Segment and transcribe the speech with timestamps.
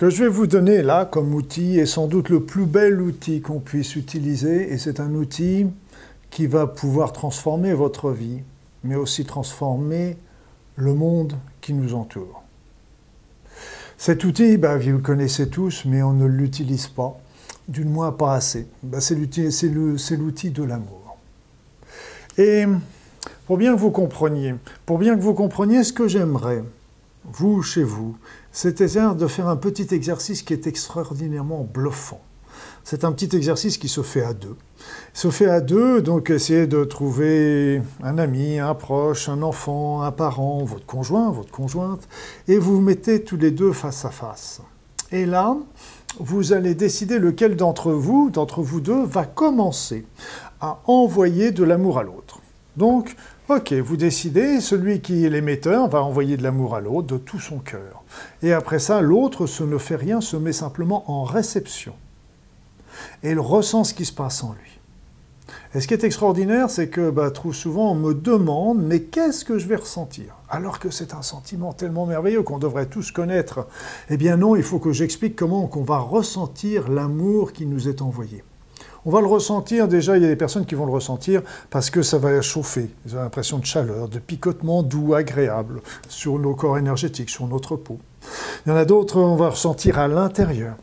[0.00, 3.42] que je vais vous donner là comme outil est sans doute le plus bel outil
[3.42, 5.66] qu'on puisse utiliser et c'est un outil
[6.30, 8.38] qui va pouvoir transformer votre vie,
[8.82, 10.16] mais aussi transformer
[10.76, 12.42] le monde qui nous entoure.
[13.98, 17.20] Cet outil, bah, vous le connaissez tous, mais on ne l'utilise pas,
[17.68, 18.68] du moins pas assez.
[18.82, 21.18] Bah, c'est l'outil de l'amour.
[22.38, 22.64] Et
[23.46, 24.54] pour bien que vous compreniez,
[24.86, 26.64] pour bien que vous compreniez ce que j'aimerais,
[27.24, 28.16] vous, chez vous,
[28.52, 32.20] c'était de faire un petit exercice qui est extraordinairement bluffant.
[32.82, 34.56] C'est un petit exercice qui se fait à deux.
[35.12, 40.12] Se fait à deux, donc essayez de trouver un ami, un proche, un enfant, un
[40.12, 42.08] parent, votre conjoint, votre conjointe,
[42.48, 44.60] et vous vous mettez tous les deux face à face.
[45.12, 45.56] Et là,
[46.18, 50.06] vous allez décider lequel d'entre vous, d'entre vous deux, va commencer
[50.60, 52.40] à envoyer de l'amour à l'autre.
[52.76, 53.14] Donc,
[53.50, 57.40] ok, vous décidez, celui qui est l'émetteur va envoyer de l'amour à l'autre de tout
[57.40, 58.04] son cœur.
[58.42, 61.94] Et après ça, l'autre se ne fait rien, se met simplement en réception.
[63.24, 64.78] Et il ressent ce qui se passe en lui.
[65.74, 69.44] Et ce qui est extraordinaire, c'est que bah, trop souvent on me demande mais qu'est-ce
[69.44, 70.36] que je vais ressentir?
[70.48, 73.66] Alors que c'est un sentiment tellement merveilleux qu'on devrait tous connaître.
[74.10, 78.00] Eh bien non, il faut que j'explique comment on va ressentir l'amour qui nous est
[78.00, 78.44] envoyé.
[79.06, 81.88] On va le ressentir, déjà il y a des personnes qui vont le ressentir parce
[81.88, 82.90] que ça va chauffer.
[83.06, 87.76] Ils ont l'impression de chaleur, de picotement doux, agréable sur nos corps énergétiques, sur notre
[87.76, 87.98] peau.
[88.64, 90.76] Il y en a d'autres, on va ressentir à l'intérieur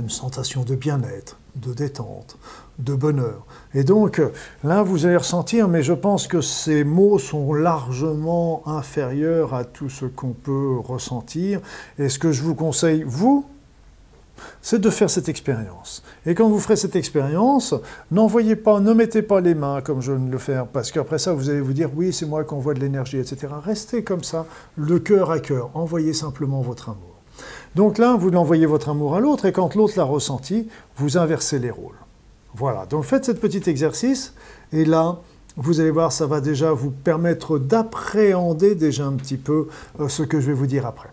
[0.00, 2.36] une sensation de bien-être, de détente,
[2.78, 3.44] de bonheur.
[3.74, 4.22] Et donc,
[4.62, 9.88] là, vous allez ressentir, mais je pense que ces mots sont largement inférieurs à tout
[9.88, 11.60] ce qu'on peut ressentir.
[11.98, 13.44] Et ce que je vous conseille, vous,
[14.62, 16.02] c'est de faire cette expérience.
[16.26, 17.74] Et quand vous ferez cette expérience,
[18.10, 21.32] n'envoyez pas, ne mettez pas les mains comme je ne le fais, parce qu'après ça,
[21.32, 23.48] vous allez vous dire, oui, c'est moi qui envoie de l'énergie, etc.
[23.64, 24.46] Restez comme ça,
[24.76, 25.70] le cœur à cœur.
[25.74, 27.18] Envoyez simplement votre amour.
[27.74, 31.58] Donc là, vous l'envoyez votre amour à l'autre, et quand l'autre l'a ressenti, vous inversez
[31.58, 31.94] les rôles.
[32.54, 34.34] Voilà, donc faites ce petit exercice,
[34.72, 35.18] et là,
[35.56, 39.68] vous allez voir, ça va déjà vous permettre d'appréhender déjà un petit peu
[40.00, 41.10] euh, ce que je vais vous dire après.